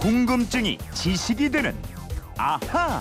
궁금증이 0.00 0.78
지식이 0.94 1.50
되는 1.50 1.76
아하. 2.36 3.00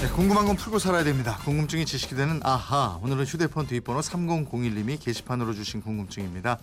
네, 0.00 0.08
궁금한 0.08 0.46
건 0.46 0.56
풀고 0.56 0.80
살아야 0.80 1.04
됩니다. 1.04 1.38
궁금증이 1.44 1.86
지식이 1.86 2.16
되는 2.16 2.40
아하. 2.42 2.98
오늘은 3.02 3.24
휴대폰 3.24 3.68
뒷번호 3.68 4.00
3001님이 4.00 5.00
게시판으로 5.00 5.54
주신 5.54 5.80
궁금증입니다. 5.80 6.58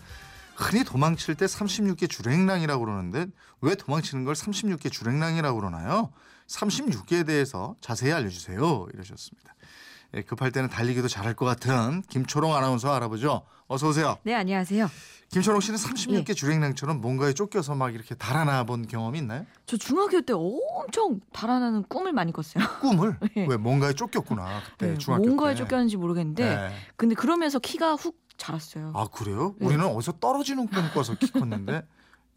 흔히 0.57 0.83
도망칠 0.83 1.35
때 1.35 1.45
36개 1.45 2.09
주랭랑이라고 2.09 2.83
그러는데 2.83 3.27
왜 3.61 3.75
도망치는 3.75 4.25
걸 4.25 4.35
36개 4.35 4.91
주랭랑이라고 4.91 5.57
그러나요? 5.57 6.11
36개에 6.47 7.25
대해서 7.25 7.77
자세히 7.79 8.11
알려주세요. 8.11 8.87
이러셨습니다. 8.93 9.55
예, 10.15 10.21
급할 10.23 10.51
때는 10.51 10.69
달리기도 10.69 11.07
잘할 11.07 11.35
것 11.35 11.45
같은 11.45 12.01
김초롱 12.09 12.55
아나운서 12.55 12.91
알아보죠. 12.93 13.43
어서 13.67 13.89
오세요. 13.89 14.17
네, 14.23 14.33
안녕하세요. 14.33 14.89
김초롱 15.31 15.61
씨는 15.61 15.77
36개 15.77 16.29
예. 16.29 16.33
주랭랑처럼 16.33 17.01
뭔가에 17.01 17.33
쫓겨서 17.33 17.75
막 17.75 17.93
이렇게 17.93 18.15
달아나 18.15 18.63
본 18.63 18.87
경험이 18.87 19.19
있나요? 19.19 19.45
저 19.67 19.77
중학교 19.77 20.21
때 20.21 20.33
엄청 20.33 21.19
달아나는 21.31 21.83
꿈을 21.83 22.13
많이 22.13 22.31
꿨어요. 22.31 22.63
꿈을? 22.81 23.15
예. 23.37 23.45
왜 23.47 23.57
뭔가에 23.57 23.93
쫓겼구나 23.93 24.61
그때 24.71 24.87
네, 24.93 24.97
중학교 24.97 25.25
뭔가에 25.25 25.53
때. 25.53 25.59
쫓겼는지 25.59 25.97
모르겠는데 25.97 26.43
네. 26.55 26.71
근데 26.95 27.13
그러면서 27.13 27.59
키가 27.59 27.93
훅 27.93 28.17
자랐어요. 28.37 28.91
아 28.95 29.05
그래요? 29.11 29.53
네. 29.59 29.67
우리는 29.67 29.85
어디서 29.85 30.13
떨어지는 30.13 30.67
꿈 30.67 30.89
꿔서 30.95 31.13
키 31.13 31.31
컸는데 31.31 31.83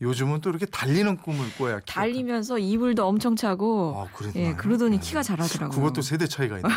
요즘은 0.02 0.40
또 0.40 0.50
이렇게 0.50 0.66
달리는 0.66 1.16
꿈을 1.16 1.46
꿔야 1.56 1.78
키가 1.78 2.00
달리면서 2.00 2.58
이불도 2.58 3.06
엄청 3.06 3.36
차고 3.36 3.94
아, 3.96 4.12
그랬나요? 4.16 4.48
예, 4.48 4.54
그러더니 4.54 4.98
네. 4.98 5.02
키가 5.02 5.22
자라더라고요. 5.22 5.76
그것도 5.78 6.02
세대 6.02 6.26
차이가 6.26 6.56
있나? 6.56 6.68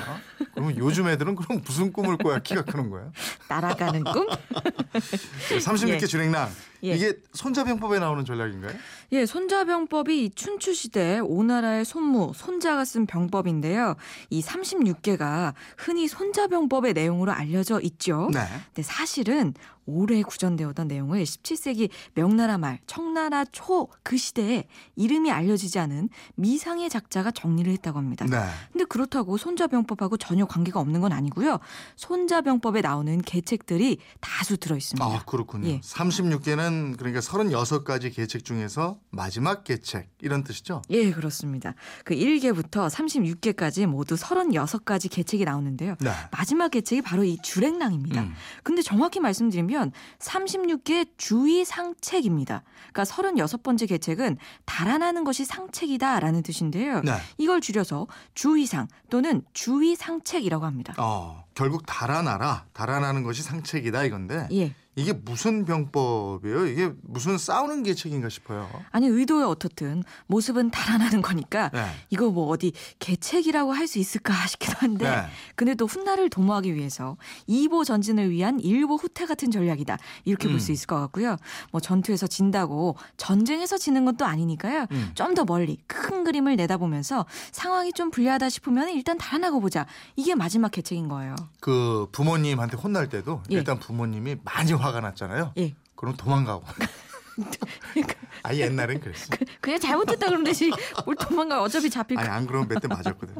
그러면 0.53 0.77
요즘 0.77 1.07
애들은 1.07 1.35
그럼 1.35 1.61
무슨 1.65 1.91
꿈을 1.91 2.17
꿔야 2.17 2.37
키가 2.39 2.61
크는 2.61 2.91
거야? 2.91 3.11
날아가는 3.49 4.03
꿈? 4.03 4.27
36개 5.57 5.89
예. 5.89 5.99
주랭랑 5.99 6.51
예. 6.85 6.95
이게 6.95 7.13
손자병법에 7.33 7.99
나오는 7.99 8.23
전략인가요? 8.25 8.73
예, 9.11 9.25
손자병법이 9.25 10.31
춘추 10.35 10.73
시대 10.73 11.19
오나라의 11.19 11.85
손무, 11.85 12.31
손자가 12.35 12.85
쓴 12.85 13.05
병법인데요. 13.05 13.95
이 14.29 14.41
36개가 14.41 15.53
흔히 15.77 16.07
손자병법의 16.07 16.93
내용으로 16.93 17.31
알려져 17.31 17.79
있죠. 17.81 18.29
네. 18.33 18.41
근데 18.67 18.81
사실은 18.81 19.53
오래 19.87 20.23
구전되어 20.23 20.69
오던 20.69 20.87
내용을 20.87 21.23
17세기 21.23 21.89
명나라 22.15 22.57
말 22.57 22.79
청나라 22.87 23.45
초 23.45 23.87
그 24.03 24.17
시대에 24.17 24.67
이름이 24.95 25.31
알려지지 25.31 25.79
않은 25.79 26.09
미상의 26.35 26.89
작자가 26.89 27.31
정리를 27.31 27.71
했다고 27.73 27.97
합니다. 27.97 28.25
네. 28.25 28.37
근데 28.71 28.85
그렇다고 28.85 29.37
손자병법하고 29.37 30.17
전혀 30.17 30.45
관계가 30.45 30.79
없는 30.79 31.01
건 31.01 31.11
아니고요. 31.11 31.59
손자병법에 31.95 32.81
나오는 32.81 33.21
계책들이 33.21 33.97
다수 34.19 34.57
들어 34.57 34.77
있습니다. 34.77 35.05
아 35.05 35.23
그렇군요. 35.25 35.67
예. 35.67 35.79
36개는 35.81 36.74
그러니까 36.97 37.19
36가지 37.19 38.13
계책 38.13 38.43
중에서 38.45 38.99
마지막 39.09 39.63
계책 39.63 40.09
이런 40.21 40.43
뜻이죠? 40.43 40.81
예, 40.89 41.11
그렇습니다. 41.11 41.73
그 42.03 42.15
1개부터 42.15 42.89
36개까지 42.89 43.85
모두 43.85 44.15
36가지 44.15 45.09
계책이 45.09 45.45
나오는데요. 45.45 45.95
네. 45.99 46.11
마지막 46.31 46.69
계책이 46.69 47.01
바로 47.01 47.23
이 47.23 47.37
주랭랑입니다. 47.41 48.21
음. 48.21 48.33
근데 48.63 48.81
정확히 48.81 49.19
말씀드리면 49.19 49.91
36개 50.19 51.09
주의 51.17 51.65
상책입니다. 51.65 52.63
그러니까 52.93 53.03
36번째 53.03 53.87
계책은 53.89 54.37
달아나는 54.65 55.23
것이 55.23 55.45
상책이다라는 55.45 56.43
뜻인데요. 56.43 57.01
네. 57.01 57.13
이걸 57.37 57.61
줄여서 57.61 58.07
주의상 58.33 58.87
또는 59.09 59.43
주의상책이라고 59.53 60.65
합니다. 60.65 60.93
어 60.97 61.45
결국 61.53 61.85
달아나라 61.85 62.65
달아나는 62.73 63.23
것이 63.23 63.41
상책이다 63.41 64.03
이건데 64.03 64.47
예. 64.51 64.73
이게 64.95 65.13
무슨 65.13 65.65
병법이에요? 65.65 66.67
이게 66.67 66.91
무슨 67.01 67.37
싸우는 67.37 67.83
계책인가 67.83 68.29
싶어요. 68.29 68.69
아니 68.91 69.07
의도에 69.07 69.43
어떻든 69.43 70.03
모습은 70.27 70.71
달아나는 70.71 71.21
거니까 71.21 71.69
네. 71.73 71.85
이거 72.09 72.29
뭐 72.29 72.47
어디 72.47 72.73
계책이라고 72.99 73.71
할 73.71 73.85
수 73.85 73.99
있을까 73.99 74.33
싶기도 74.47 74.73
한데 74.77 75.09
네. 75.09 75.27
근데 75.55 75.75
또 75.75 75.85
훗날을 75.85 76.29
도모하기 76.29 76.73
위해서 76.73 77.17
이보 77.45 77.83
전진을 77.83 78.31
위한 78.31 78.59
일보 78.59 78.95
후퇴 78.95 79.25
같은 79.25 79.51
전략이다 79.51 79.97
이렇게 80.23 80.47
볼수 80.47 80.71
음. 80.71 80.73
있을 80.73 80.87
것 80.87 80.99
같고요. 81.01 81.37
뭐 81.71 81.79
전투에서 81.79 82.25
진다고 82.25 82.95
전쟁에서 83.17 83.77
지는 83.77 84.05
것도 84.05 84.25
아니니까요. 84.25 84.87
음. 84.91 85.11
좀더 85.13 85.45
멀리 85.45 85.77
큰 86.15 86.23
그림을 86.23 86.55
내다보면서 86.55 87.25
상황이 87.51 87.91
좀 87.91 88.09
불리하다 88.09 88.49
싶으면 88.49 88.89
일단 88.89 89.17
달아나고 89.17 89.59
보자. 89.59 89.85
이게 90.15 90.33
마지막 90.33 90.71
계책인 90.71 91.09
거예요. 91.09 91.35
그 91.59 92.07
부모님한테 92.13 92.77
혼날 92.77 93.09
때도 93.09 93.43
예. 93.51 93.55
일단 93.55 93.79
부모님이 93.79 94.37
많이 94.43 94.71
화가 94.71 95.01
났잖아요. 95.01 95.51
예. 95.57 95.73
그럼 95.95 96.15
도망가고. 96.15 96.63
아 98.43 98.55
옛날엔 98.55 99.01
그랬어. 99.01 99.27
그냥 99.59 99.79
잘못했다 99.79 100.27
그러면 100.27 100.45
되지. 100.45 100.71
뭘 101.05 101.15
도망가 101.17 101.61
어차피 101.61 101.89
잡힐 101.89 102.17
아니 102.17 102.27
거. 102.29 102.33
안 102.33 102.47
그러면 102.47 102.67
몇 102.69 102.79
대 102.79 102.87
맞았거든. 102.87 103.35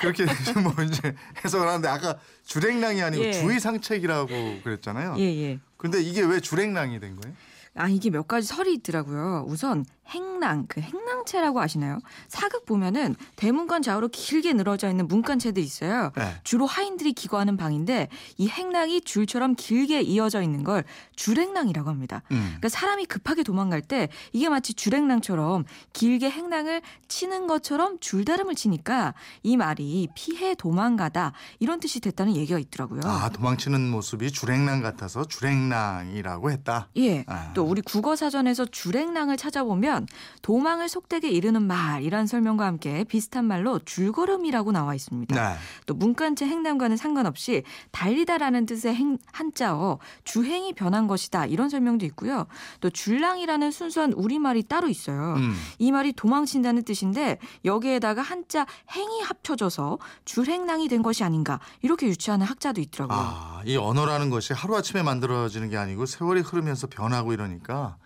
그렇게 0.00 0.24
뭐 0.60 0.72
이제 0.84 1.14
해석을 1.44 1.68
하는데 1.68 1.86
아까 1.88 2.18
주랭랑이 2.44 3.00
아니고 3.02 3.24
예. 3.24 3.32
주의상책이라고 3.32 4.62
그랬잖아요. 4.64 5.14
예, 5.18 5.22
예. 5.22 5.60
근데 5.76 6.02
이게 6.02 6.22
왜 6.22 6.40
주랭랑이 6.40 6.98
된 6.98 7.14
거예요? 7.20 7.36
아, 7.76 7.88
이게 7.88 8.10
몇 8.10 8.28
가지 8.28 8.46
설이 8.46 8.72
있더라고요. 8.74 9.44
우선 9.48 9.84
행랑, 10.08 10.66
그 10.68 10.80
행랑채라고 10.80 11.60
아시나요? 11.60 11.98
사극 12.28 12.66
보면은 12.66 13.16
대문관 13.36 13.82
좌우로 13.82 14.08
길게 14.08 14.52
늘어져 14.52 14.90
있는 14.90 15.08
문간채들이 15.08 15.64
있어요. 15.64 16.12
네. 16.16 16.34
주로 16.44 16.66
하인들이 16.66 17.14
기거하는 17.14 17.56
방인데 17.56 18.08
이 18.36 18.48
행랑이 18.48 19.00
줄처럼 19.00 19.54
길게 19.54 20.02
이어져 20.02 20.42
있는 20.42 20.62
걸 20.62 20.84
줄행랑이라고 21.16 21.88
합니다. 21.88 22.22
음. 22.32 22.44
그러니까 22.44 22.68
사람이 22.68 23.06
급하게 23.06 23.42
도망갈 23.42 23.80
때 23.80 24.08
이게 24.32 24.48
마치 24.48 24.74
줄행랑처럼 24.74 25.64
길게 25.94 26.30
행랑을 26.30 26.82
치는 27.08 27.46
것처럼 27.46 27.98
줄다름을 27.98 28.54
치니까 28.54 29.14
이 29.42 29.56
말이 29.56 30.08
피해 30.14 30.54
도망가다 30.54 31.32
이런 31.60 31.80
뜻이 31.80 32.00
됐다는 32.00 32.36
얘기가 32.36 32.58
있더라고요. 32.58 33.00
아 33.04 33.30
도망치는 33.30 33.90
모습이 33.90 34.30
주랭랑 34.32 34.82
같아서 34.82 35.24
주랭랑이라고 35.24 36.50
했다. 36.50 36.88
예. 36.98 37.24
아. 37.26 37.52
또 37.54 37.63
우리 37.64 37.82
국어 37.82 38.16
사전에서 38.16 38.66
줄행랑을 38.66 39.36
찾아보면 39.36 40.06
도망을 40.42 40.88
속되게 40.88 41.28
이르는 41.28 41.66
말이란 41.66 42.26
설명과 42.26 42.66
함께 42.66 43.04
비슷한 43.04 43.44
말로 43.44 43.78
줄걸음이라고 43.84 44.72
나와 44.72 44.94
있습니다. 44.94 45.34
네. 45.34 45.56
또 45.86 45.94
문간체 45.94 46.46
행남과는 46.46 46.96
상관없이 46.96 47.62
달리다라는 47.90 48.66
뜻의 48.66 48.94
행, 48.94 49.18
한자어 49.32 49.98
주행이 50.24 50.74
변한 50.74 51.06
것이다 51.06 51.46
이런 51.46 51.68
설명도 51.68 52.06
있고요. 52.06 52.46
또 52.80 52.90
줄랑이라는 52.90 53.70
순수한 53.70 54.12
우리말이 54.12 54.62
따로 54.64 54.88
있어요. 54.88 55.34
음. 55.36 55.54
이 55.78 55.92
말이 55.92 56.12
도망친다는 56.12 56.84
뜻인데 56.84 57.38
여기에다가 57.64 58.22
한자 58.22 58.66
행이 58.92 59.22
합쳐져서 59.22 59.98
줄행랑이 60.24 60.88
된 60.88 61.02
것이 61.02 61.24
아닌가 61.24 61.60
이렇게 61.82 62.06
유추하는 62.06 62.46
학자도 62.46 62.80
있더라고요. 62.80 63.18
아, 63.18 63.62
이 63.64 63.76
언어라는 63.76 64.30
것이 64.30 64.52
하루아침에 64.52 65.02
만들어지는 65.02 65.70
게 65.70 65.76
아니고 65.76 66.06
세월이 66.06 66.40
흐르면서 66.40 66.86
변하고 66.86 67.32
이러니 67.32 67.53
까 67.60 67.98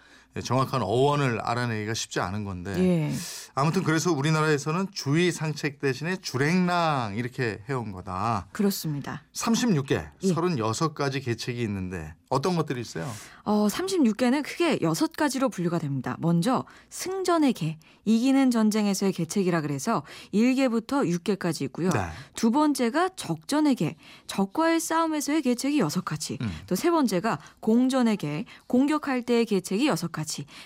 정확한 0.42 0.82
어원을 0.82 1.40
알아내기가 1.40 1.94
쉽지 1.94 2.20
않은 2.20 2.44
건데 2.44 2.74
예. 2.78 3.12
아무튼 3.54 3.82
그래서 3.82 4.12
우리나라에서는 4.12 4.88
주의 4.92 5.32
상책 5.32 5.80
대신에 5.80 6.16
주랭랑 6.16 7.16
이렇게 7.16 7.60
해온 7.68 7.92
거다. 7.92 8.46
그렇습니다. 8.52 9.24
36개, 9.34 9.92
예. 9.92 10.28
36가지 10.28 11.24
계책이 11.24 11.60
있는데 11.62 12.14
어떤 12.28 12.56
것들이 12.56 12.80
있어요? 12.80 13.10
어, 13.44 13.66
36개는 13.68 14.44
크게 14.44 14.78
여섯 14.82 15.12
가지로 15.12 15.48
분류가 15.48 15.78
됩니다. 15.78 16.16
먼저 16.18 16.64
승전의 16.90 17.54
계, 17.54 17.78
이기는 18.04 18.50
전쟁에서의 18.50 19.12
계책이라 19.12 19.62
그래서 19.62 20.02
1계부터 20.34 21.08
6계까지 21.18 21.62
있고요. 21.62 21.90
네. 21.90 22.00
두 22.34 22.50
번째가 22.50 23.10
적전의 23.16 23.74
계, 23.76 23.96
적과의 24.26 24.80
싸움에서의 24.80 25.42
계책이 25.42 25.78
여섯 25.78 26.04
가지. 26.04 26.38
음. 26.40 26.50
또세 26.66 26.90
번째가 26.90 27.38
공전의 27.60 28.18
계, 28.18 28.44
공격할 28.66 29.22
때의 29.22 29.46
계책이 29.46 29.86
여섯 29.86 30.12
가지. 30.12 30.17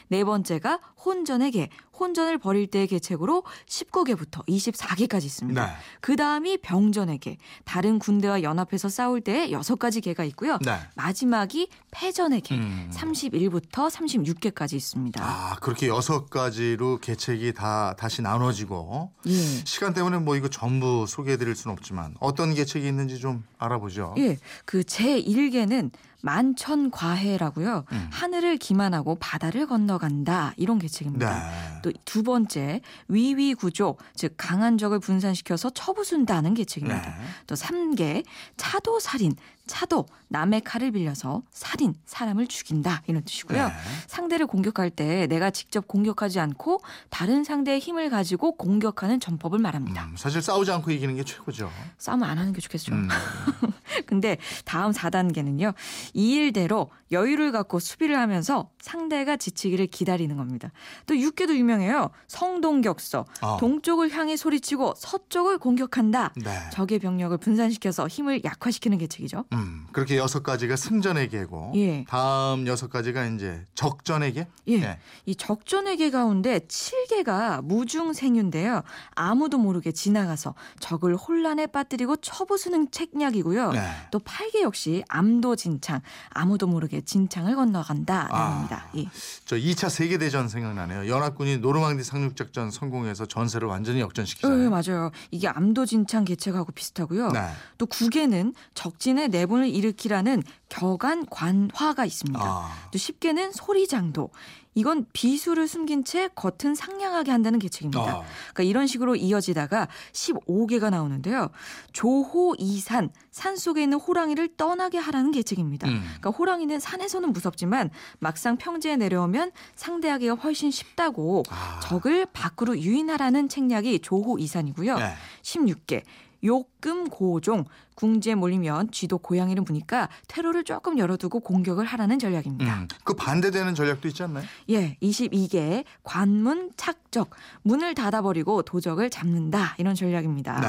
네 0.09 0.25
번째가 0.25 0.81
혼전의 1.05 1.51
계, 1.51 1.69
혼전을 1.99 2.39
벌일 2.39 2.67
때의 2.67 2.87
계책으로 2.87 3.45
19계부터 3.67 4.47
24계까지 4.47 5.25
있습니다. 5.25 5.67
네. 5.67 5.73
그 6.01 6.17
다음이 6.17 6.59
병전의 6.59 7.19
계, 7.19 7.37
다른 7.65 7.99
군대와 7.99 8.43
연합해서 8.43 8.89
싸울 8.89 9.21
때의 9.21 9.53
여섯 9.53 9.79
가지 9.79 10.01
계가 10.01 10.25
있고요. 10.25 10.59
네. 10.65 10.79
마지막이 10.95 11.69
패전의 11.91 12.41
계, 12.41 12.57
음. 12.57 12.91
31부터 12.93 13.91
36개까지 13.91 14.75
있습니다. 14.75 15.23
아, 15.23 15.57
그렇게 15.61 15.89
여섯 15.89 16.31
가지로 16.31 16.99
계책이 16.99 17.53
다 17.55 17.95
다시 17.99 18.23
나눠지고 18.23 19.13
예. 19.27 19.33
시간 19.65 19.95
때문에 19.95 20.19
뭐 20.19 20.37
이거 20.37 20.49
전부 20.49 21.07
소개해 21.07 21.37
드릴 21.37 21.55
수는 21.55 21.77
없지만 21.77 22.15
어떤 22.21 22.55
계책이 22.55 22.87
있는지 22.87 23.19
좀 23.19 23.45
알아보죠. 23.59 24.15
예. 24.19 24.39
그 24.65 24.81
제1계는 24.81 25.91
만천과해라고요. 26.23 27.85
음. 27.93 28.09
하늘을 28.11 28.57
기만하고 28.57 29.17
바다를 29.17 29.67
건너간다 29.67 30.55
이런 30.57 30.79
계책입니다. 30.79 31.51
네. 31.51 31.83
또두 31.83 32.23
번째 32.23 32.81
위위구조 33.09 33.97
즉 34.15 34.35
강한 34.37 34.79
적을 34.79 35.01
분산시켜서 35.01 35.71
처부순다는 35.71 36.55
계책입니다. 36.55 37.01
네. 37.01 37.25
또 37.47 37.55
3개 37.55 38.25
차도 38.57 39.01
살인 39.01 39.35
차도 39.67 40.07
남의 40.29 40.63
칼을 40.63 40.91
빌려서 40.91 41.43
살인 41.51 41.95
사람을 42.05 42.47
죽인다 42.47 43.03
이런 43.07 43.23
뜻이고요. 43.23 43.67
네. 43.67 43.73
상대를 44.07 44.47
공격할 44.47 44.91
때 44.91 45.27
내가 45.29 45.51
직접 45.51 45.87
공격하지 45.87 46.41
않고 46.41 46.81
다른 47.11 47.45
상대의 47.45 47.79
힘을 47.79 48.11
가지고 48.11 48.57
공격하는 48.57 49.21
전법을 49.21 49.59
말합니다. 49.59 50.05
음, 50.05 50.15
사실 50.17 50.43
싸우지 50.43 50.71
않고 50.73 50.91
이기는 50.91 51.15
게 51.17 51.25
최고죠. 51.25 51.71
싸움 51.99 52.23
안 52.23 52.39
하는 52.39 52.53
게 52.53 52.61
좋겠죠. 52.61 52.93
음. 52.93 53.09
근데 54.07 54.37
다음 54.65 54.93
4단계는요. 54.93 55.75
이 56.15 56.35
일대로 56.35 56.91
여유를 57.11 57.53
갖고 57.53 57.79
수비를 57.79 58.19
하면서 58.19 58.71
상대가 58.81 59.37
지치기를 59.37 59.87
기다리는 59.89 60.37
겁니다. 60.37 60.73
또 61.07 61.15
6개도 61.15 61.55
유명해요. 61.55 62.11
성동격서. 62.29 63.27
어. 63.43 63.57
동쪽을 63.59 64.11
향해 64.13 64.37
소리치고 64.37 64.95
서쪽을 64.97 65.59
공격한다. 65.59 66.33
네. 66.37 66.51
적의 66.73 66.99
병력을 66.99 67.37
분산시켜서 67.39 68.09
힘을 68.09 68.43
약화시키는 68.45 68.99
계책이죠. 68.99 69.45
음, 69.53 69.87
그렇게 69.93 70.17
여섯 70.17 70.43
가지가 70.43 70.77
승전의 70.77 71.29
계고 71.29 71.73
예. 71.77 72.05
다음 72.09 72.67
여섯 72.67 72.89
가지가 72.91 73.27
이제 73.27 73.65
적전의 73.75 74.33
계. 74.35 74.49
예. 74.69 74.79
네. 74.79 74.99
이 75.27 75.35
적전의 75.35 75.99
계 75.99 76.11
가운데 76.11 76.61
7개가 76.61 77.63
무중생유인데요. 77.65 78.83
아무도 79.15 79.59
모르게 79.59 79.93
지나가서 79.93 80.55
적을 80.81 81.17
혼란에 81.17 81.67
빠뜨리고 81.67 82.17
처부수는 82.17 82.91
책략이고요. 82.91 83.73
네. 83.73 83.81
또 84.11 84.19
8개 84.19 84.63
역시 84.63 85.05
암도진창, 85.09 86.02
아무도 86.31 86.67
모르게 86.67 87.01
진창을 87.01 87.57
건너간다. 87.57 88.29
아. 88.31 88.69
예. 88.97 89.07
저 89.45 89.57
2차 89.57 89.89
세계 89.89 90.19
대전 90.19 90.49
생각나네요. 90.49 91.09
연합군이 91.09 91.59
노르망디 91.59 92.05
상륙 92.05 92.37
작전 92.37 92.71
성공해서 92.71 93.27
전세를 93.27 93.69
완전히 93.69 93.97
네, 93.97 94.01
역전시키잖아요. 94.03 94.71
맞아요. 94.71 95.11
이게 95.31 95.49
암도 95.49 95.87
진창 95.87 96.25
개책하고 96.25 96.73
비슷하고요. 96.73 97.31
네. 97.33 97.41
또 97.79 97.87
9개는 97.87 98.55
적진의 98.75 99.29
내분을 99.29 99.69
일으키라는 99.69 100.43
격안 100.69 101.27
관화가 101.27 102.05
있습니다. 102.05 102.41
아. 102.43 102.73
또 102.91 102.99
10개는 102.99 103.53
소리장도. 103.53 104.31
이건 104.75 105.07
비수를 105.13 105.69
숨긴 105.69 106.05
채 106.05 106.29
겉은 106.35 106.75
상냥하게 106.75 107.31
한다는 107.31 107.59
계책입니다. 107.59 108.01
아. 108.03 108.23
그러니까 108.53 108.63
이런 108.63 108.87
식으로 108.87 109.17
이어지다가 109.17 109.89
15개가 110.13 110.91
나오는데요. 110.91 111.51
조호 111.93 112.55
이산, 112.59 113.11
산 113.31 113.57
속에 113.57 113.83
있는 113.83 113.99
호랑이를 113.99 114.57
떠나게 114.57 114.99
하라는 114.99 115.31
계책입니다. 115.31 115.89
음. 115.89 116.01
그러니까 116.03 116.31
호랑이는 116.31 116.81
산에서는 116.81 117.33
무섭지만 117.33 117.91
막상 118.19 118.57
평지에 118.57 118.97
내려오면 118.97 119.53
상대하기가 119.75 120.35
훨씬 120.35 120.71
쉽다고 120.71 121.43
아. 121.51 121.81
적을 121.83 122.27
밖으로 122.33 122.79
유인하라는 122.79 123.49
책략이 123.49 124.01
조호 124.01 124.39
이산이고요. 124.39 124.97
네. 124.99 125.15
16개. 125.43 126.03
욕 126.45 126.72
금 126.83 127.09
고종 127.09 127.65
궁지에 127.95 128.35
몰리면 128.35 128.91
쥐도 128.91 129.19
고양이를 129.19 129.65
보니까 129.65 130.09
퇴로를 130.27 130.65
조금 130.65 130.99
열어두고 130.99 131.41
공격을 131.41 131.85
하라는 131.85 132.19
전략입니다. 132.19 132.81
음. 132.81 132.89
그 133.05 133.15
반대되는 133.15 133.75
전략도 133.75 134.09
있지 134.09 134.23
않나요? 134.25 134.45
예, 134.71 134.97
22개 135.03 135.85
관문 136.03 136.73
착적 136.77 137.31
문을 137.63 137.95
닫아버리고 137.95 138.63
도적을 138.63 139.11
잡는다 139.11 139.77
이런 139.79 139.95
전략입니다. 139.95 140.61
네. 140.61 140.69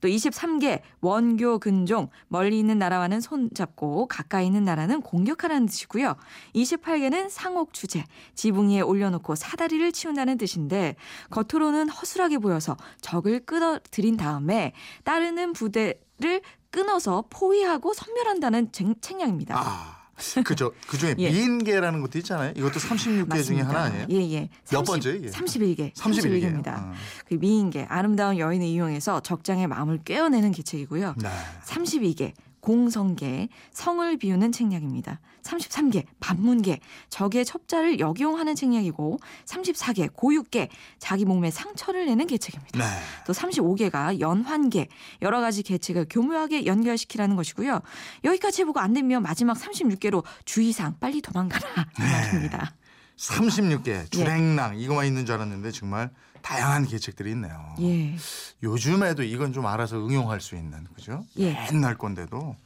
또 0.00 0.08
23개 0.08 0.82
원교 1.00 1.60
근종 1.60 2.10
멀리 2.28 2.58
있는 2.58 2.78
나라와는 2.78 3.20
손 3.20 3.48
잡고 3.54 4.06
가까이 4.08 4.46
있는 4.46 4.64
나라는 4.64 5.00
공격하라는 5.00 5.66
뜻이고요. 5.66 6.16
28개는 6.54 7.30
상옥 7.30 7.72
주제 7.72 8.04
지붕 8.34 8.68
위에 8.70 8.80
올려놓고 8.80 9.34
사다리를 9.34 9.92
치운다는 9.92 10.36
뜻인데 10.36 10.96
겉으로는 11.30 11.88
허술하게 11.88 12.38
보여서 12.38 12.76
적을 13.00 13.46
끌어들인 13.46 14.16
다음에 14.16 14.72
따르는 15.04 15.45
부대를 15.52 16.40
끊어서 16.70 17.24
포위하고 17.30 17.94
섬멸한다는 17.94 18.72
쟁- 18.72 18.94
책략입니다. 19.00 19.54
아. 19.58 19.96
그죠. 20.44 20.72
그 20.88 20.96
중에 20.96 21.14
예. 21.20 21.30
미인계라는 21.30 22.00
것도 22.00 22.16
있잖아요. 22.20 22.52
이것도 22.56 22.80
36개 22.80 23.44
중에 23.44 23.60
하나 23.60 23.82
아니에요? 23.82 24.06
예, 24.10 24.32
예. 24.32 24.48
몇 24.72 24.82
번째, 24.82 25.10
이게? 25.10 25.28
31개. 25.28 25.92
31 25.94 26.40
개예요. 26.40 26.52
31개입니다. 26.62 26.68
어. 26.88 26.92
그 27.26 27.34
미인계 27.34 27.84
아름다운 27.90 28.38
여인을 28.38 28.66
이용해서 28.66 29.20
적장의 29.20 29.66
마음을 29.66 30.00
꿰어내는 30.06 30.52
계책이고요. 30.52 31.16
네. 31.18 31.28
32개 31.66 32.32
공성계 32.66 33.48
성을 33.70 34.16
비우는 34.16 34.50
책략입니다. 34.50 35.20
33개 35.44 36.04
반문계 36.18 36.80
적의 37.10 37.44
첩자를 37.44 38.00
역용하는 38.00 38.56
책략이고 38.56 39.20
34개 39.44 40.12
고육계 40.12 40.68
자기 40.98 41.24
몸에 41.24 41.52
상처를 41.52 42.06
내는 42.06 42.26
계책입니다. 42.26 42.76
네. 42.76 42.84
또 43.24 43.32
35개가 43.32 44.18
연환계 44.18 44.88
여러 45.22 45.40
가지 45.40 45.62
계책을 45.62 46.06
교묘하게 46.10 46.66
연결시키라는 46.66 47.36
것이고요. 47.36 47.82
여기까지 48.24 48.62
해보고 48.62 48.80
안 48.80 48.92
되면 48.92 49.22
마지막 49.22 49.56
36개로 49.56 50.24
주의사항 50.44 50.96
빨리 50.98 51.22
도망가라 51.22 51.68
이 52.00 52.02
네. 52.02 52.10
말입니다. 52.10 52.74
36개 53.16 53.88
예. 53.88 54.04
주랭랑 54.10 54.78
이거만 54.78 55.06
있는 55.06 55.24
줄 55.26 55.34
알았는데 55.36 55.70
정말 55.72 56.10
다양한 56.42 56.86
계책들이 56.86 57.30
있네요. 57.32 57.74
예. 57.80 58.14
요즘에도 58.62 59.22
이건 59.22 59.52
좀 59.52 59.66
알아서 59.66 59.96
응용할 59.96 60.40
수 60.40 60.54
있는 60.54 60.86
그죠? 60.94 61.24
예. 61.38 61.66
옛날 61.72 61.96
건데도 61.96 62.56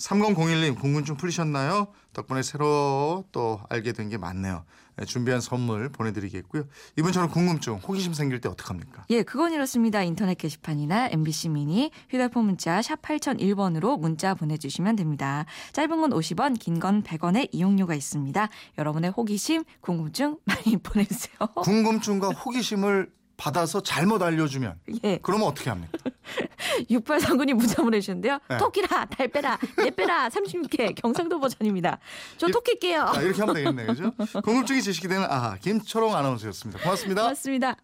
3001님 0.00 0.78
궁금증 0.80 1.16
풀리셨나요? 1.16 1.88
덕분에 2.12 2.42
새로 2.42 3.24
또 3.32 3.60
알게 3.68 3.92
된 3.92 4.10
게 4.10 4.16
많네요. 4.18 4.64
네, 4.96 5.04
준비한 5.04 5.40
선물 5.40 5.88
보내드리겠고요. 5.90 6.64
이번처럼 6.98 7.30
궁금증, 7.30 7.74
호기심 7.74 8.12
생길 8.12 8.40
때 8.40 8.48
어떡합니까? 8.48 9.04
예, 9.10 9.22
그건 9.22 9.52
이렇습니다. 9.52 10.02
인터넷 10.02 10.36
게시판이나 10.36 11.08
MBC 11.12 11.50
미니 11.50 11.90
휴대폰 12.08 12.46
문자 12.46 12.82
샵 12.82 13.00
8001번으로 13.02 14.00
문자 14.00 14.34
보내주시면 14.34 14.96
됩니다. 14.96 15.44
짧은 15.72 16.00
건 16.00 16.10
50원, 16.10 16.58
긴 16.58 16.80
건 16.80 17.02
100원의 17.02 17.50
이용료가 17.52 17.94
있습니다. 17.94 18.48
여러분의 18.78 19.10
호기심, 19.10 19.64
궁금증 19.80 20.38
많이 20.44 20.76
보내주세요. 20.82 21.36
궁금증과 21.56 22.30
호기심을 22.30 23.12
받아서 23.36 23.82
잘못 23.82 24.22
알려주면 24.22 24.78
예, 25.04 25.18
그러면 25.22 25.46
어떻게 25.46 25.70
합니까? 25.70 25.92
6839님 26.90 27.54
문자 27.54 27.82
보내주셨는데요. 27.82 28.38
네. 28.48 28.58
토끼라, 28.58 29.04
달 29.06 29.28
빼라, 29.28 29.58
내 29.76 29.90
빼라, 29.90 30.28
36개 30.28 30.94
경상도 31.00 31.38
버전입니다. 31.40 31.98
저 32.38 32.48
이- 32.48 32.52
토끼게요. 32.52 33.10
자, 33.14 33.22
이렇게 33.22 33.40
하면 33.40 33.54
되겠네요. 33.54 33.86
그죠? 33.88 34.12
궁금증이 34.44 34.82
지식이 34.82 35.08
되는 35.08 35.24
아하 35.24 35.56
김초롱 35.60 36.14
아나운서였습니다. 36.14 36.82
고맙습니다. 36.82 37.22
고맙습니다. 37.22 37.76